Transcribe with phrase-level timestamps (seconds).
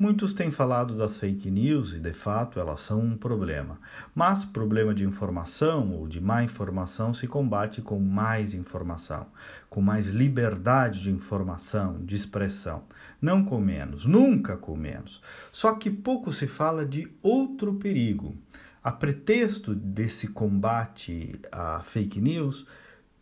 [0.00, 3.78] Muitos têm falado das fake news e, de fato, elas são um problema.
[4.14, 9.26] Mas problema de informação ou de má informação se combate com mais informação,
[9.68, 12.84] com mais liberdade de informação, de expressão.
[13.20, 15.20] Não com menos, nunca com menos.
[15.52, 18.34] Só que pouco se fala de outro perigo.
[18.82, 22.66] A pretexto desse combate à fake news,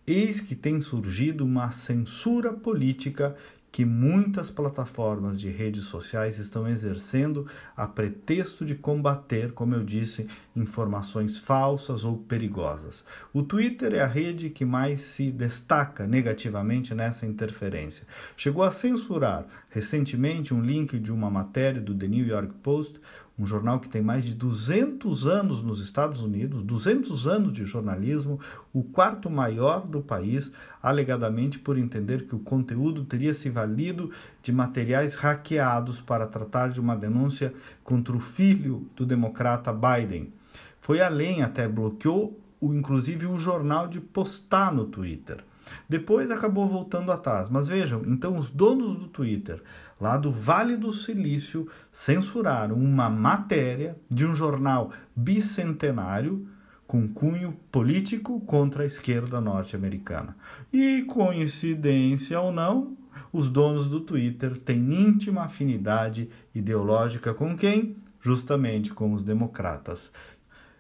[0.07, 3.35] eis que tem surgido uma censura política
[3.79, 10.27] que muitas plataformas de redes sociais estão exercendo a pretexto de combater, como eu disse,
[10.57, 13.05] informações falsas ou perigosas.
[13.33, 18.05] O Twitter é a rede que mais se destaca negativamente nessa interferência.
[18.37, 23.01] Chegou a censurar recentemente um link de uma matéria do The New York Post,
[23.39, 28.41] um jornal que tem mais de 200 anos nos Estados Unidos, 200 anos de jornalismo,
[28.73, 30.51] o quarto maior do país,
[30.83, 34.11] alegadamente por entender que o conteúdo teria se valido
[34.43, 40.33] de materiais hackeados para tratar de uma denúncia contra o filho do democrata Biden.
[40.81, 45.45] Foi além, até bloqueou o, inclusive o jornal de postar no Twitter.
[45.89, 47.49] Depois acabou voltando atrás.
[47.49, 49.63] Mas vejam, então os donos do Twitter,
[50.01, 56.47] lá do Vale do Silício, censuraram uma matéria de um jornal bicentenário
[56.87, 60.35] com cunho político contra a esquerda norte-americana.
[60.73, 62.97] E coincidência ou não,
[63.31, 67.95] os donos do Twitter têm íntima afinidade ideológica com quem?
[68.21, 70.11] Justamente com os democratas.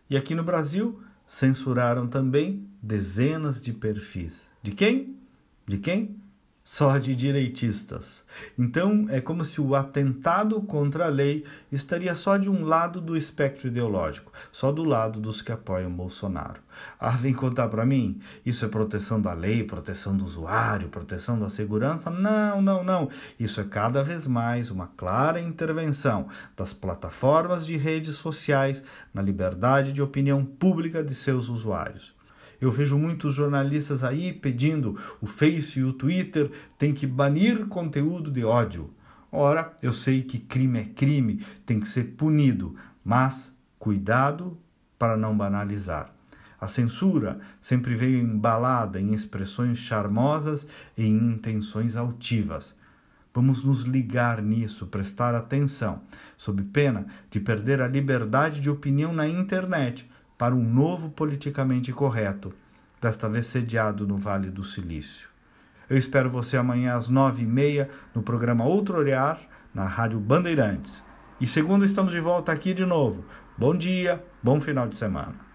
[0.08, 5.16] E aqui no Brasil, censuraram também dezenas de perfis de quem?
[5.66, 6.16] De quem?
[6.64, 8.24] Só de direitistas.
[8.58, 13.16] Então é como se o atentado contra a lei estaria só de um lado do
[13.16, 16.60] espectro ideológico, só do lado dos que apoiam Bolsonaro.
[16.98, 18.20] Ah, vem contar para mim?
[18.44, 22.10] Isso é proteção da lei, proteção do usuário, proteção da segurança?
[22.10, 23.08] Não, não, não.
[23.38, 28.82] Isso é cada vez mais uma clara intervenção das plataformas de redes sociais
[29.14, 32.17] na liberdade de opinião pública de seus usuários.
[32.60, 38.30] Eu vejo muitos jornalistas aí pedindo o Face e o Twitter tem que banir conteúdo
[38.30, 38.90] de ódio.
[39.30, 42.74] Ora, eu sei que crime é crime, tem que ser punido,
[43.04, 44.58] mas cuidado
[44.98, 46.12] para não banalizar.
[46.60, 50.66] A censura sempre veio embalada em expressões charmosas
[50.96, 52.74] e em intenções altivas.
[53.32, 56.00] Vamos nos ligar nisso, prestar atenção,
[56.36, 62.54] sob pena de perder a liberdade de opinião na internet para um novo politicamente correto,
[63.00, 65.28] desta vez sediado no Vale do Silício.
[65.90, 69.40] Eu espero você amanhã às nove e meia no programa Outro Olhar,
[69.74, 71.02] na Rádio Bandeirantes.
[71.40, 73.24] E segunda estamos de volta aqui de novo.
[73.56, 75.47] Bom dia, bom final de semana.